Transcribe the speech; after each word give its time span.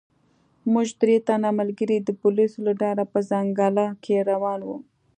موږ 0.71 0.87
درې 1.01 1.15
تنه 1.27 1.49
ملګري 1.59 1.97
د 2.01 2.09
پولیسو 2.21 2.59
له 2.67 2.73
ډاره 2.81 3.03
په 3.13 3.19
ځنګله 3.29 3.85
کې 4.03 4.25
روان 4.29 4.59
وو. 4.67 4.77